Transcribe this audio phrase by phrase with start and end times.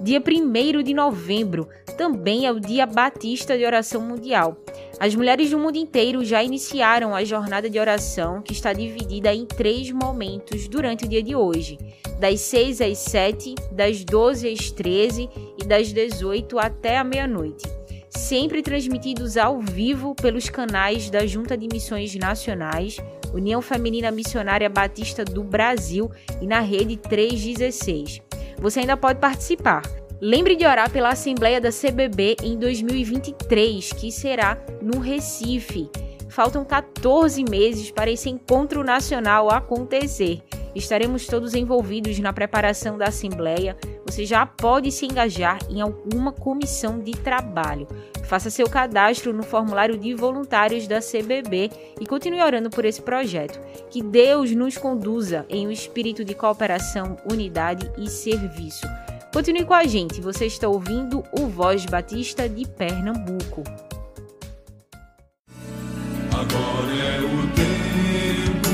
[0.00, 4.56] dia 1 de novembro, também é o Dia Batista de Oração Mundial.
[4.98, 9.44] As mulheres do mundo inteiro já iniciaram a jornada de oração, que está dividida em
[9.44, 11.78] três momentos durante o dia de hoje:
[12.18, 17.66] das 6 às 7, das 12 às 13 e das 18 até a meia-noite.
[18.08, 22.96] Sempre transmitidos ao vivo pelos canais da Junta de Missões Nacionais,
[23.32, 28.29] União Feminina Missionária Batista do Brasil e na Rede 316.
[28.60, 29.82] Você ainda pode participar
[30.20, 35.88] Lembre de orar pela Assembleia da CBB em 2023, que será no Recife.
[36.30, 40.42] Faltam 14 meses para esse encontro nacional acontecer.
[40.74, 43.76] Estaremos todos envolvidos na preparação da Assembleia.
[44.06, 47.88] Você já pode se engajar em alguma comissão de trabalho.
[48.24, 51.70] Faça seu cadastro no formulário de voluntários da CBB
[52.00, 53.60] e continue orando por esse projeto.
[53.90, 58.86] Que Deus nos conduza em um espírito de cooperação, unidade e serviço.
[59.32, 63.64] Continue com a gente, você está ouvindo o Voz Batista de Pernambuco.
[66.40, 68.72] Agora é o tempo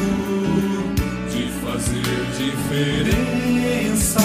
[1.28, 4.22] de fazer diferença,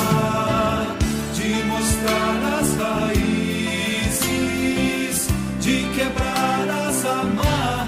[1.33, 2.69] de mostrar as
[3.07, 4.27] raízes,
[5.59, 7.81] de quebrar as amarras,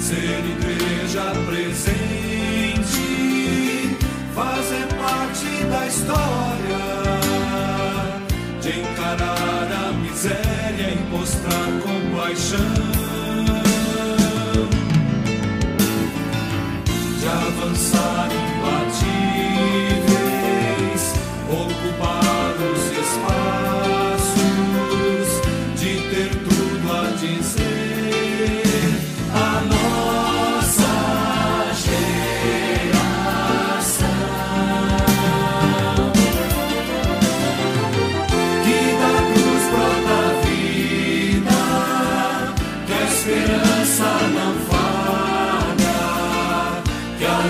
[0.00, 3.06] ser igreja presente,
[4.34, 6.36] fazer parte da história.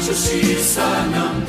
[0.07, 1.46] 주시사는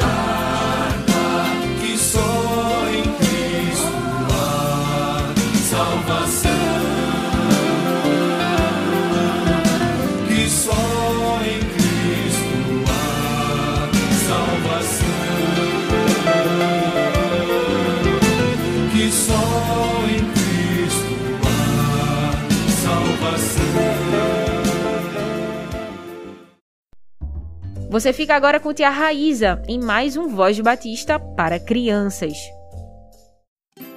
[27.97, 32.37] Você fica agora com Tia Raíza em mais um Voz de Batista para crianças.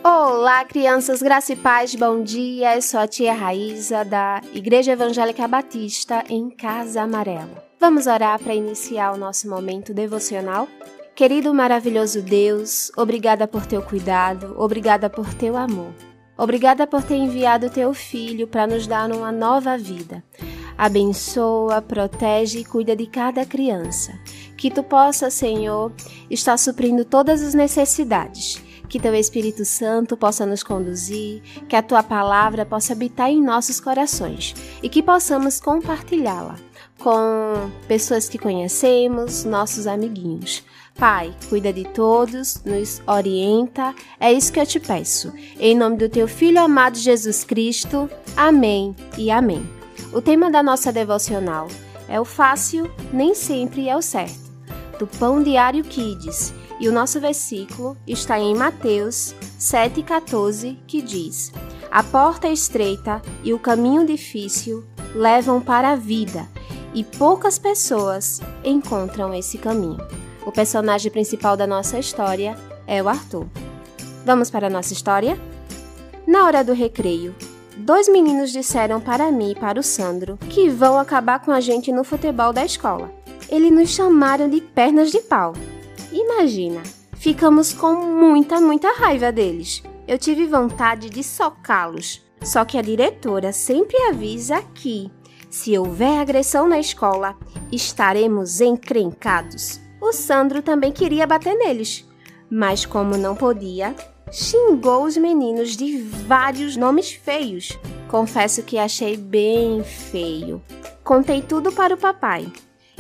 [0.03, 2.77] Olá, crianças, graça e paz, bom dia.
[2.77, 7.63] Eu sou a tia Raíza da Igreja Evangélica Batista em Casa Amarela.
[7.79, 10.67] Vamos orar para iniciar o nosso momento devocional?
[11.15, 15.93] Querido maravilhoso Deus, obrigada por teu cuidado, obrigada por teu amor.
[16.39, 20.25] Obrigada por ter enviado teu filho para nos dar uma nova vida
[20.77, 24.13] abençoa, protege e cuida de cada criança.
[24.57, 25.93] Que tu possa, Senhor,
[26.29, 28.63] estar suprindo todas as necessidades.
[28.89, 33.79] Que teu Espírito Santo possa nos conduzir, que a tua palavra possa habitar em nossos
[33.79, 36.57] corações e que possamos compartilhá-la
[37.01, 40.63] com pessoas que conhecemos, nossos amiguinhos.
[40.97, 45.33] Pai, cuida de todos, nos orienta, é isso que eu te peço.
[45.59, 48.09] Em nome do teu Filho amado Jesus Cristo.
[48.37, 49.80] Amém e amém.
[50.13, 51.69] O tema da nossa devocional
[52.09, 54.51] é o fácil, nem sempre é o certo,
[54.99, 61.53] do Pão Diário Kids, e o nosso versículo está em Mateus 7,14, que diz:
[61.93, 66.49] A porta estreita e o caminho difícil levam para a vida,
[66.93, 70.05] e poucas pessoas encontram esse caminho.
[70.45, 73.47] O personagem principal da nossa história é o Arthur.
[74.25, 75.39] Vamos para a nossa história?
[76.27, 77.33] Na hora do recreio,
[77.81, 81.91] dois meninos disseram para mim e para o Sandro que vão acabar com a gente
[81.91, 83.13] no futebol da escola.
[83.49, 85.55] Eles nos chamaram de pernas de pau.
[86.13, 86.83] Imagina,
[87.15, 89.83] ficamos com muita, muita raiva deles.
[90.07, 92.23] Eu tive vontade de socá-los.
[92.43, 95.11] Só que a diretora sempre avisa que,
[95.51, 97.37] se houver agressão na escola,
[97.71, 99.81] estaremos encrencados.
[100.01, 102.09] O Sandro também queria bater neles,
[102.51, 103.95] mas como não podia,
[104.31, 107.79] xingou os meninos de vários nomes feios,
[108.11, 110.61] Confesso que achei bem feio.
[111.05, 112.53] Contei tudo para o papai.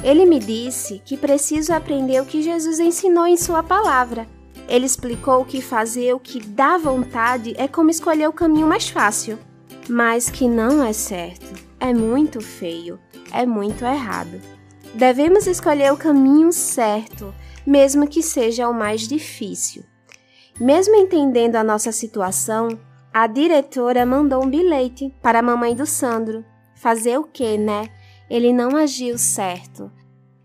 [0.04, 4.28] Ele me disse que preciso aprender o que Jesus ensinou em Sua palavra.
[4.68, 9.36] Ele explicou que fazer o que dá vontade é como escolher o caminho mais fácil,
[9.88, 13.00] mas que não é certo, é muito feio,
[13.32, 14.40] é muito errado.
[14.94, 17.34] Devemos escolher o caminho certo,
[17.66, 19.82] mesmo que seja o mais difícil.
[20.60, 22.68] Mesmo entendendo a nossa situação,
[23.10, 26.44] a diretora mandou um bilhete para a mamãe do Sandro.
[26.76, 27.88] Fazer o quê, né?
[28.28, 29.90] Ele não agiu certo.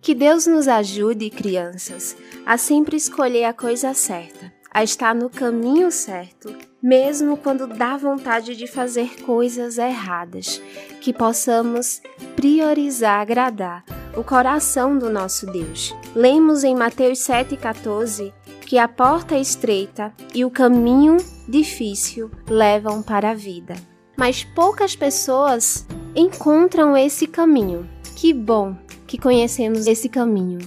[0.01, 2.15] Que Deus nos ajude, crianças,
[2.45, 8.55] a sempre escolher a coisa certa, a estar no caminho certo, mesmo quando dá vontade
[8.55, 10.61] de fazer coisas erradas,
[11.01, 12.01] que possamos
[12.35, 13.83] priorizar agradar
[14.15, 15.93] o coração do nosso Deus.
[16.15, 18.31] Lemos em Mateus 7,14
[18.65, 21.17] que a porta estreita e o caminho
[21.47, 23.75] difícil levam para a vida.
[24.17, 25.85] Mas poucas pessoas
[26.15, 27.87] encontram esse caminho.
[28.15, 28.75] Que bom
[29.05, 30.59] que conhecemos esse caminho.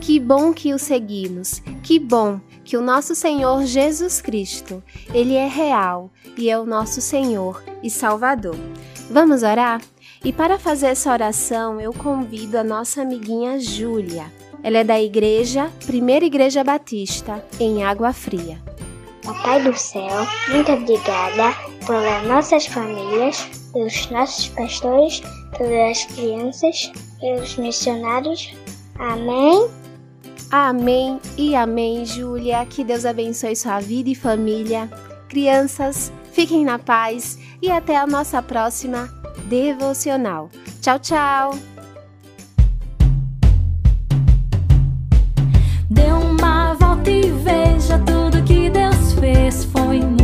[0.00, 1.62] Que bom que o seguimos.
[1.82, 4.82] Que bom que o nosso Senhor Jesus Cristo,
[5.14, 8.56] ele é real e é o nosso Senhor e Salvador.
[9.10, 9.80] Vamos orar?
[10.24, 14.30] E para fazer essa oração, eu convido a nossa amiguinha Júlia.
[14.66, 18.58] Ela é da igreja, Primeira Igreja Batista, em Água Fria.
[19.24, 21.54] Papai do céu, muito obrigada
[21.86, 25.22] pelas nossas famílias, pelos nossos pastores,
[25.56, 26.90] pelas crianças,
[27.20, 28.56] pelos missionários.
[28.98, 29.70] Amém.
[30.50, 32.66] Amém e amém, Júlia.
[32.66, 34.90] Que Deus abençoe sua vida e família.
[35.28, 39.08] Crianças, fiquem na paz e até a nossa próxima
[39.48, 40.50] devocional.
[40.82, 41.75] Tchau, tchau.
[49.46, 49.64] Fez.
[49.66, 50.15] Foi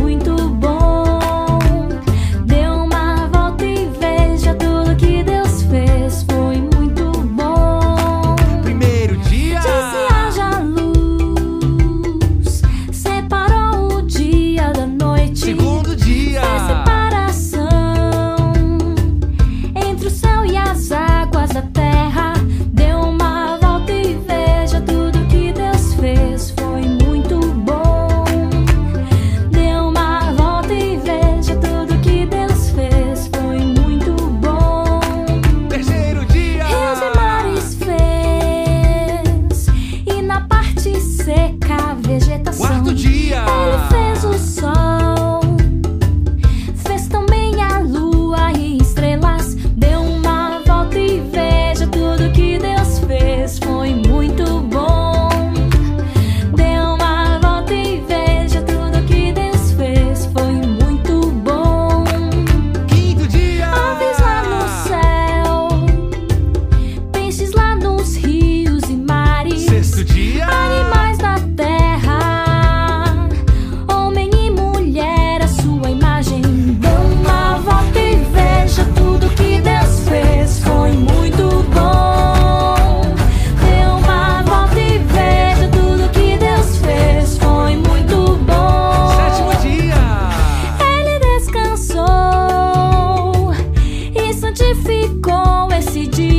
[95.93, 96.32] decidi.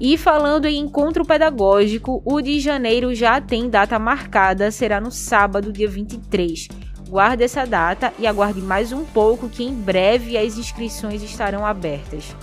[0.00, 5.70] E falando em encontro pedagógico, o de janeiro já tem data marcada, será no sábado,
[5.70, 6.68] dia 23.
[7.06, 12.34] Guarde essa data e aguarde mais um pouco que em breve as inscrições estarão abertas.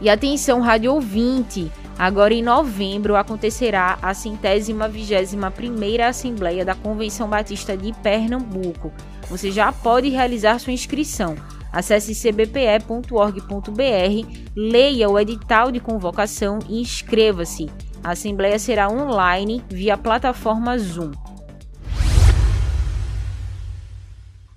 [0.00, 1.72] E atenção, rádio ouvinte!
[1.98, 8.92] Agora em novembro acontecerá a centésima vigésima primeira Assembleia da Convenção Batista de Pernambuco.
[9.30, 11.36] Você já pode realizar sua inscrição.
[11.72, 13.42] Acesse cbpe.org.br,
[14.56, 17.70] leia o edital de convocação e inscreva-se.
[18.02, 21.12] A Assembleia será online via plataforma Zoom.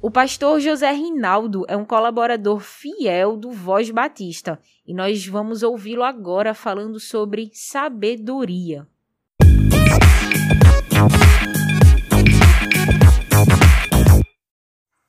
[0.08, 6.02] O pastor José Rinaldo é um colaborador fiel do Voz Batista e nós vamos ouvi-lo
[6.02, 8.88] agora falando sobre sabedoria.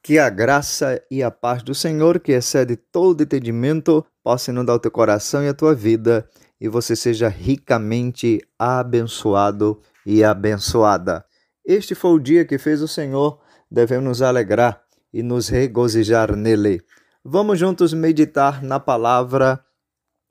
[0.02, 4.80] Que a graça e a paz do Senhor, que excede todo entendimento, possa inundar o
[4.80, 6.28] teu coração e a tua vida
[6.60, 11.24] e você seja ricamente abençoado e abençoada.
[11.64, 13.38] Este foi o dia que fez o Senhor
[13.70, 16.82] devemos nos alegrar e nos regozijar nele.
[17.24, 19.62] Vamos juntos meditar na palavra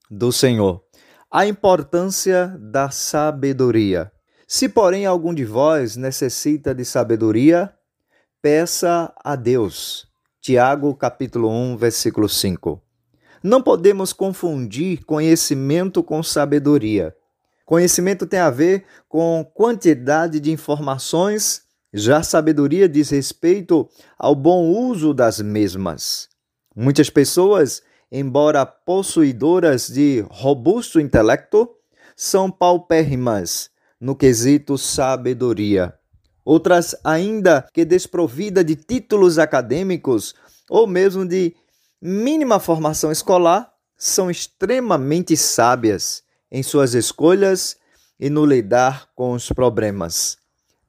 [0.09, 0.83] do Senhor.
[1.29, 4.11] A importância da sabedoria.
[4.47, 7.73] Se, porém, algum de vós necessita de sabedoria,
[8.41, 10.07] peça a Deus.
[10.39, 12.81] Tiago, capítulo 1, versículo 5.
[13.43, 17.13] Não podemos confundir conhecimento com sabedoria.
[17.65, 24.69] Conhecimento tem a ver com quantidade de informações já a sabedoria diz respeito ao bom
[24.69, 26.27] uso das mesmas.
[26.75, 31.69] Muitas pessoas, embora possuidoras de robusto intelecto,
[32.15, 35.93] são paupérrimas no quesito sabedoria.
[36.43, 40.33] Outras, ainda que desprovida de títulos acadêmicos
[40.69, 41.55] ou mesmo de
[42.01, 47.75] mínima formação escolar, são extremamente sábias em suas escolhas
[48.19, 50.37] e no lidar com os problemas.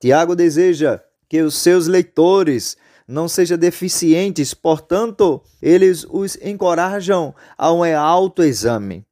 [0.01, 2.77] Tiago deseja que os seus leitores
[3.07, 9.05] não sejam deficientes, portanto, eles os encorajam a um autoexame.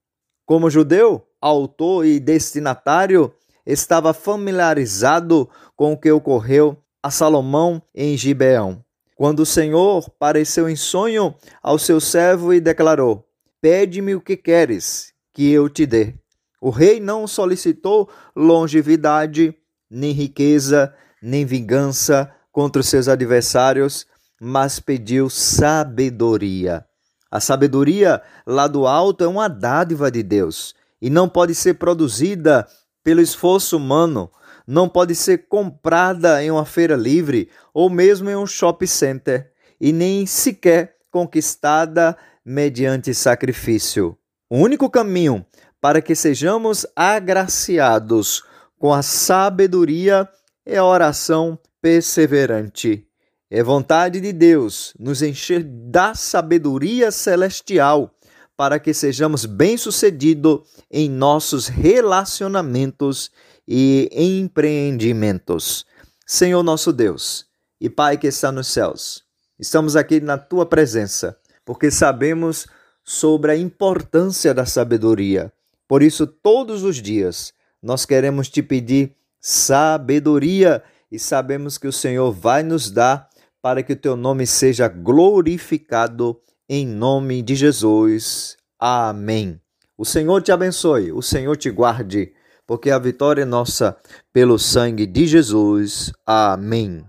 [0.45, 3.33] Como judeu, autor e destinatário,
[3.65, 8.85] estava familiarizado com o que ocorreu a Salomão em Gibeão,
[9.17, 13.27] quando o Senhor pareceu em sonho ao seu servo e declarou:
[13.61, 16.15] Pede-me o que queres, que eu te dê.
[16.61, 19.55] O rei não solicitou longevidade,
[19.97, 24.07] nem riqueza, nem vingança contra os seus adversários,
[24.39, 26.85] mas pediu sabedoria.
[27.31, 32.67] A sabedoria lá do alto é uma dádiva de Deus e não pode ser produzida
[33.03, 34.31] pelo esforço humano,
[34.67, 39.51] não pode ser comprada em uma feira livre ou mesmo em um shopping center
[39.81, 44.17] e nem sequer conquistada mediante sacrifício.
[44.51, 45.45] O único caminho
[45.81, 48.43] para que sejamos agraciados
[48.79, 50.29] com a sabedoria
[50.65, 53.07] é a oração perseverante.
[53.51, 58.13] É vontade de Deus nos encher da sabedoria celestial
[58.57, 63.31] para que sejamos bem-sucedidos em nossos relacionamentos
[63.69, 65.87] e empreendimentos.
[66.27, 67.47] Senhor nosso Deus
[67.81, 69.23] e Pai que está nos céus,
[69.59, 72.67] estamos aqui na tua presença porque sabemos
[73.05, 75.53] sobre a importância da sabedoria.
[75.87, 77.53] Por isso, todos os dias,
[77.83, 83.29] nós queremos te pedir sabedoria e sabemos que o Senhor vai nos dar
[83.63, 88.57] para que o teu nome seja glorificado em nome de Jesus.
[88.79, 89.61] Amém.
[89.97, 92.33] O Senhor te abençoe, o Senhor te guarde,
[92.67, 93.97] porque a vitória é nossa
[94.33, 96.13] pelo sangue de Jesus.
[96.27, 97.05] Amém.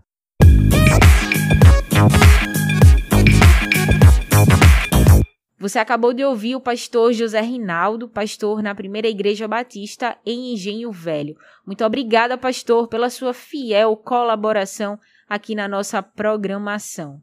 [5.59, 10.91] Você acabou de ouvir o pastor José Rinaldo, pastor na Primeira Igreja Batista em Engenho
[10.91, 11.35] Velho.
[11.65, 17.19] Muito obrigada, pastor, pela sua fiel colaboração aqui na nossa programação.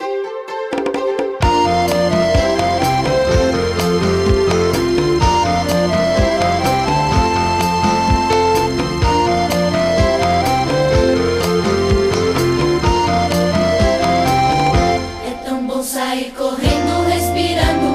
[16.15, 16.75] plantinha e começo
[17.25, 17.75] a pensar.
[17.75, 17.94] Como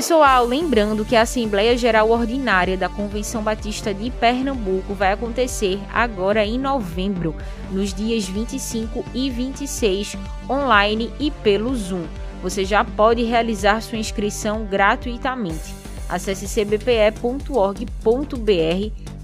[0.00, 6.42] Pessoal, lembrando que a Assembleia Geral Ordinária da Convenção Batista de Pernambuco vai acontecer agora
[6.42, 7.36] em novembro,
[7.70, 10.16] nos dias 25 e 26,
[10.48, 12.06] online e pelo Zoom.
[12.42, 15.74] Você já pode realizar sua inscrição gratuitamente.
[16.08, 17.84] Acesse cbpe.org.br,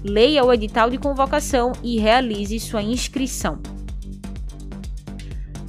[0.03, 3.57] leia o edital de convocação e realize sua inscrição.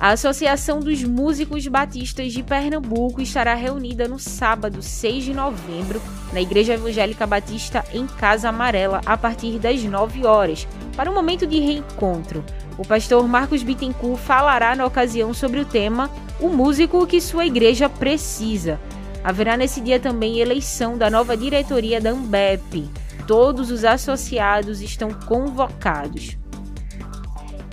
[0.00, 6.00] A Associação dos Músicos Batistas de Pernambuco estará reunida no sábado, 6 de novembro,
[6.32, 11.48] na Igreja Evangélica Batista em Casa Amarela, a partir das 9 horas, para um momento
[11.48, 12.44] de reencontro.
[12.78, 16.08] O pastor Marcos Bittencourt falará na ocasião sobre o tema
[16.38, 18.78] O músico que sua igreja precisa.
[19.24, 22.88] Haverá nesse dia também eleição da nova diretoria da Ambep.
[23.26, 26.37] Todos os associados estão convocados.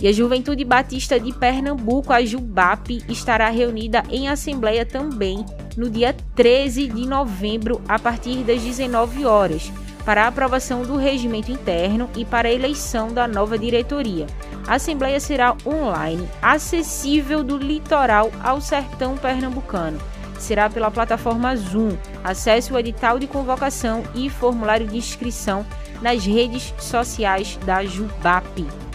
[0.00, 5.44] E a Juventude Batista de Pernambuco, a JUBAP, estará reunida em assembleia também
[5.76, 9.72] no dia 13 de novembro, a partir das 19 horas,
[10.04, 14.26] para a aprovação do regimento interno e para a eleição da nova diretoria.
[14.66, 19.98] A assembleia será online, acessível do litoral ao sertão pernambucano.
[20.38, 21.96] Será pela plataforma Zoom.
[22.22, 25.64] Acesse o edital de convocação e formulário de inscrição
[26.02, 28.85] nas redes sociais da JUBAP.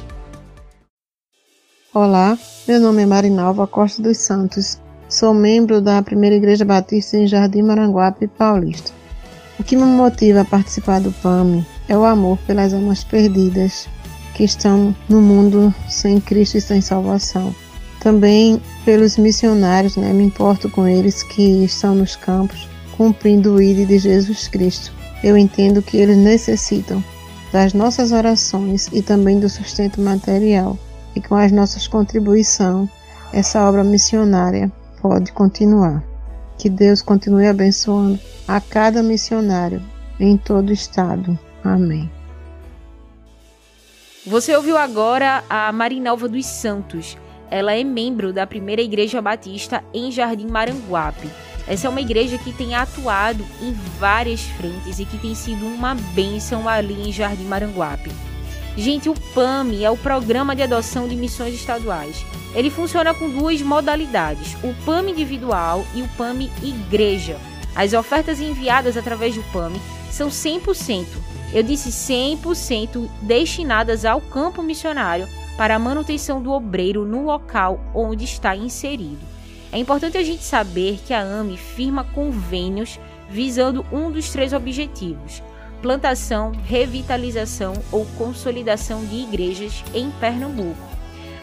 [1.94, 4.80] Olá, meu nome é Marinalva Costa dos Santos.
[5.10, 8.94] Sou membro da Primeira Igreja Batista em Jardim Maranguape Paulista.
[9.60, 13.90] O que me motiva a participar do PAMI é o amor pelas almas perdidas
[14.34, 17.54] que estão no mundo sem Cristo e sem salvação.
[18.00, 20.14] Também pelos missionários, né?
[20.14, 24.94] me importo com eles que estão nos campos cumprindo o ID de Jesus Cristo.
[25.22, 27.04] Eu entendo que eles necessitam
[27.52, 30.80] das nossas orações e também do sustento material
[31.16, 32.90] e com as nossas contribuições,
[33.34, 34.72] essa obra missionária
[35.02, 36.04] pode continuar.
[36.58, 39.82] Que Deus continue abençoando a cada missionário
[40.20, 41.38] em todo o estado.
[41.64, 42.10] Amém.
[44.26, 47.18] Você ouviu agora a Marinalva dos Santos.
[47.50, 51.28] Ela é membro da Primeira Igreja Batista em Jardim Maranguape.
[51.68, 55.96] Essa é uma igreja que tem atuado em várias frentes e que tem sido uma
[56.14, 58.31] bênção ali em Jardim Maranguape.
[58.78, 62.26] Gente, o PAMI é o Programa de Adoção de Missões Estaduais.
[62.56, 67.38] Ele funciona com duas modalidades, o PAMI individual e o PAMI igreja.
[67.76, 69.80] As ofertas enviadas através do PAMI
[70.10, 71.06] são 100%,
[71.54, 78.24] eu disse 100% destinadas ao campo missionário para a manutenção do obreiro no local onde
[78.24, 79.20] está inserido.
[79.72, 82.98] É importante a gente saber que a AME firma convênios
[83.30, 85.44] visando um dos três objetivos:
[85.82, 90.78] plantação, revitalização ou consolidação de igrejas em Pernambuco.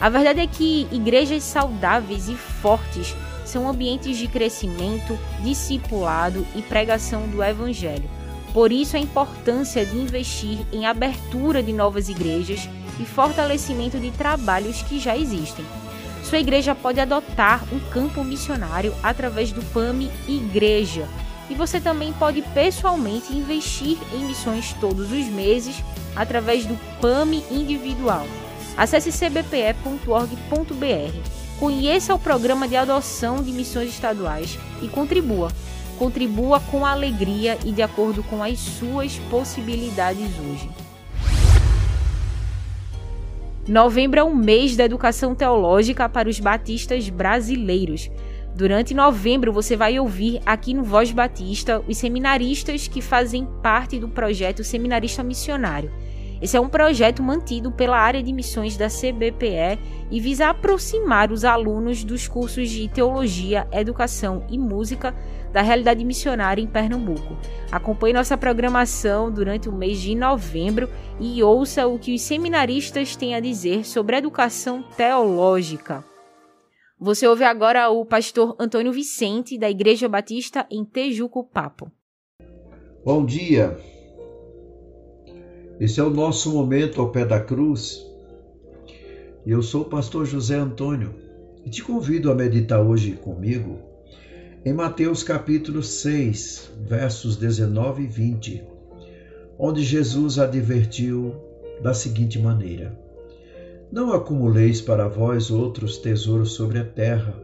[0.01, 7.27] A verdade é que igrejas saudáveis e fortes são ambientes de crescimento, discipulado e pregação
[7.29, 8.09] do Evangelho.
[8.53, 12.68] Por isso, a importância de investir em abertura de novas igrejas
[13.01, 15.64] e fortalecimento de trabalhos que já existem.
[16.22, 21.09] Sua igreja pode adotar um campo missionário através do PAMI Igreja,
[21.50, 25.82] e você também pode pessoalmente investir em missões todos os meses
[26.14, 28.26] através do PAMI individual.
[28.76, 30.28] Acesse cbpe.org.br.
[31.58, 35.50] Conheça o programa de adoção de missões estaduais e contribua.
[35.98, 40.70] Contribua com alegria e de acordo com as suas possibilidades hoje.
[43.66, 48.08] Novembro é o mês da educação teológica para os batistas brasileiros.
[48.59, 54.09] Durante novembro, você vai ouvir aqui no Voz Batista os seminaristas que fazem parte do
[54.09, 55.92] projeto Seminarista Missionário.
[56.42, 59.79] Esse é um projeto mantido pela área de missões da CBPE
[60.11, 65.14] e visa aproximar os alunos dos cursos de Teologia, Educação e Música
[65.53, 67.38] da realidade missionária em Pernambuco.
[67.71, 70.90] Acompanhe nossa programação durante o mês de novembro
[71.21, 76.08] e ouça o que os seminaristas têm a dizer sobre educação teológica.
[77.00, 81.92] Você ouve agora o pastor Antônio Vicente, da Igreja Batista em Tejuco Papo.
[83.04, 83.78] Bom dia.
[85.78, 88.04] Esse é o nosso momento ao pé da cruz.
[89.46, 91.14] Eu sou o pastor José Antônio
[91.64, 93.78] e te convido a meditar hoje comigo
[94.64, 98.64] em Mateus capítulo 6, versos 19 e 20,
[99.56, 101.32] onde Jesus advertiu
[101.80, 103.08] da seguinte maneira:
[103.90, 107.35] não acumuleis para vós outros tesouros sobre a terra,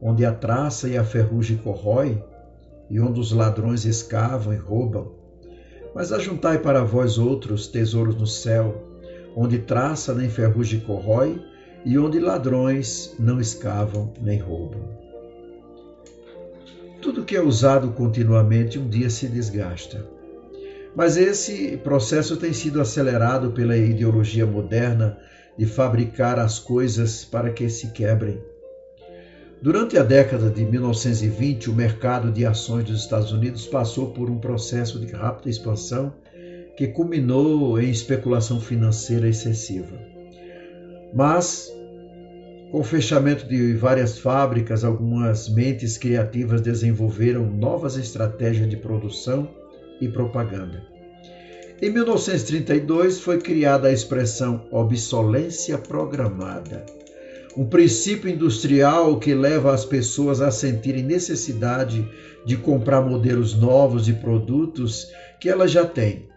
[0.00, 2.22] onde a traça e a ferrugem corrói,
[2.88, 5.12] e onde os ladrões escavam e roubam.
[5.94, 8.88] Mas ajuntai para vós outros tesouros no céu,
[9.36, 11.40] onde traça nem ferrugem corrói,
[11.84, 14.82] e onde ladrões não escavam nem roubam.
[17.00, 20.06] Tudo que é usado continuamente um dia se desgasta.
[20.94, 25.18] Mas esse processo tem sido acelerado pela ideologia moderna
[25.56, 28.40] de fabricar as coisas para que se quebrem.
[29.62, 34.38] Durante a década de 1920, o mercado de ações dos Estados Unidos passou por um
[34.38, 36.12] processo de rápida expansão
[36.76, 39.96] que culminou em especulação financeira excessiva.
[41.14, 41.70] Mas,
[42.72, 49.48] com o fechamento de várias fábricas, algumas mentes criativas desenvolveram novas estratégias de produção
[50.00, 50.91] e propaganda.
[51.82, 56.86] Em 1932 foi criada a expressão obsolência programada,
[57.56, 62.08] um princípio industrial que leva as pessoas a sentirem necessidade
[62.46, 65.08] de comprar modelos novos de produtos
[65.40, 66.28] que elas já têm.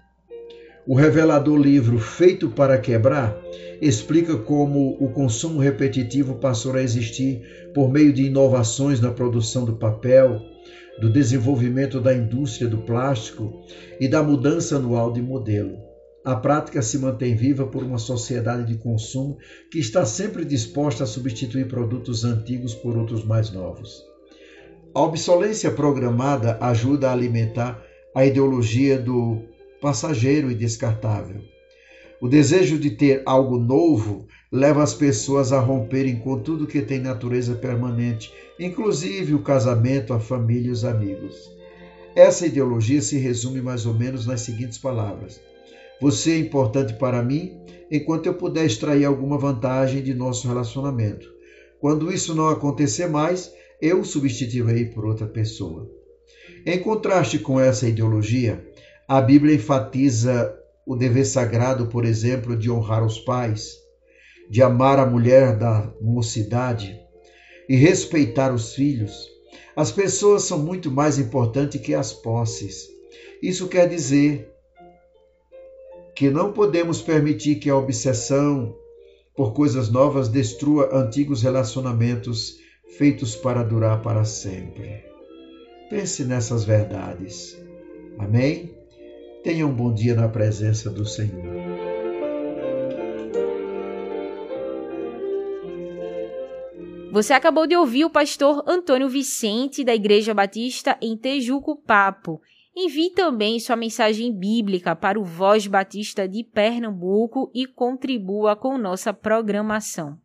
[0.87, 3.35] O revelador livro Feito para Quebrar
[3.81, 7.41] explica como o consumo repetitivo passou a existir
[7.73, 10.39] por meio de inovações na produção do papel,
[11.01, 13.63] do desenvolvimento da indústria do plástico
[13.99, 15.75] e da mudança anual de modelo.
[16.23, 19.39] A prática se mantém viva por uma sociedade de consumo
[19.71, 24.03] que está sempre disposta a substituir produtos antigos por outros mais novos.
[24.93, 31.41] A obsolência programada ajuda a alimentar a ideologia do passageiro e descartável.
[32.21, 36.99] O desejo de ter algo novo leva as pessoas a romperem com tudo que tem
[36.99, 41.35] natureza permanente, inclusive o casamento, a família e os amigos.
[42.15, 45.41] Essa ideologia se resume mais ou menos nas seguintes palavras:
[45.99, 47.59] Você é importante para mim
[47.91, 51.27] enquanto eu puder extrair alguma vantagem de nosso relacionamento.
[51.79, 55.89] Quando isso não acontecer mais, eu o substituirei por outra pessoa.
[56.65, 58.65] Em contraste com essa ideologia,
[59.07, 63.75] a Bíblia enfatiza o dever sagrado, por exemplo, de honrar os pais,
[64.49, 66.99] de amar a mulher da mocidade
[67.67, 69.27] e respeitar os filhos.
[69.75, 72.87] As pessoas são muito mais importantes que as posses.
[73.41, 74.51] Isso quer dizer
[76.15, 78.75] que não podemos permitir que a obsessão
[79.35, 82.57] por coisas novas destrua antigos relacionamentos
[82.97, 85.03] feitos para durar para sempre.
[85.89, 87.57] Pense nessas verdades.
[88.17, 88.74] Amém?
[89.45, 91.45] Tenha um bom dia na presença do Senhor.
[97.11, 102.41] Você acabou de ouvir o pastor Antônio Vicente, da Igreja Batista em Tejuco Papo.
[102.75, 109.13] Envie também sua mensagem bíblica para o Voz Batista de Pernambuco e contribua com nossa
[109.13, 110.17] programação.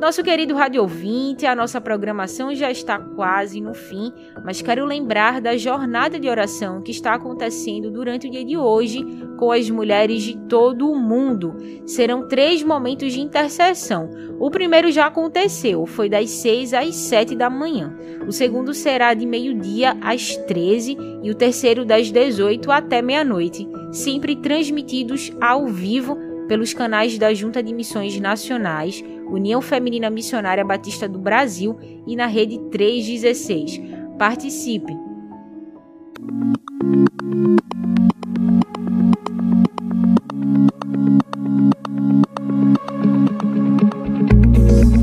[0.00, 4.10] Nosso querido rádio ouvinte, a nossa programação já está quase no fim,
[4.42, 9.04] mas quero lembrar da jornada de oração que está acontecendo durante o dia de hoje
[9.36, 11.54] com as mulheres de todo o mundo.
[11.84, 14.08] Serão três momentos de intercessão.
[14.38, 17.94] O primeiro já aconteceu, foi das 6 às 7 da manhã.
[18.26, 24.34] O segundo será de meio-dia às 13 e o terceiro das 18 até meia-noite, sempre
[24.34, 31.16] transmitidos ao vivo pelos canais da Junta de Missões Nacionais União Feminina Missionária Batista do
[31.16, 33.80] Brasil e na Rede 316.
[34.18, 34.92] Participe!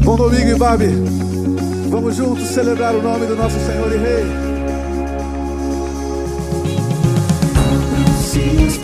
[0.04, 0.88] Bom domingo, Ibabe.
[1.90, 4.26] Vamos juntos celebrar o nome do nosso Senhor e Rei.
[7.56, 8.78] Abram-se as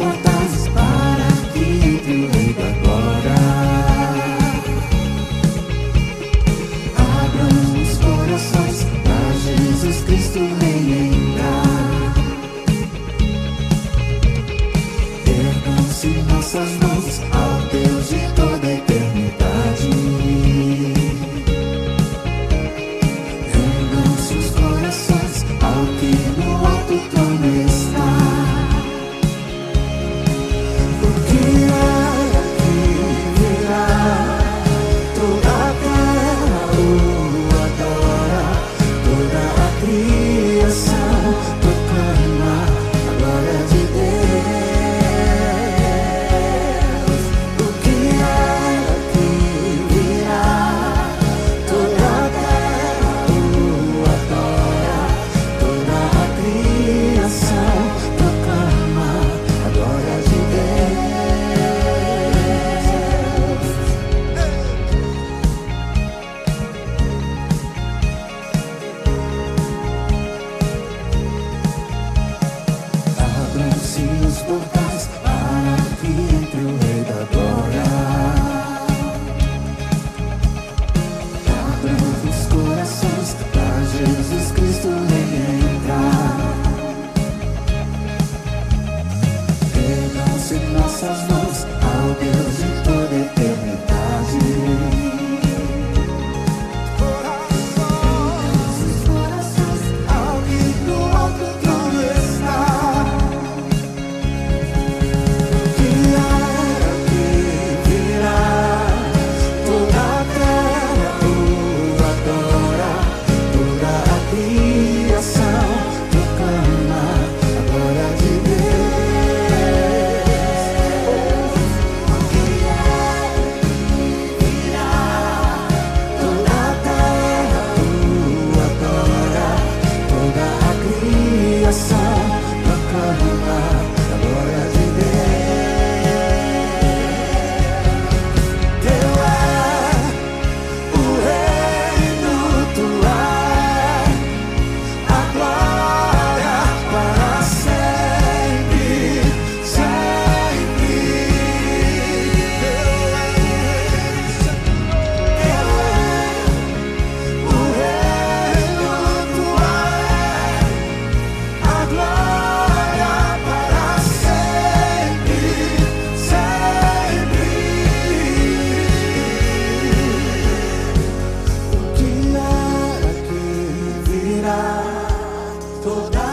[175.94, 176.33] toda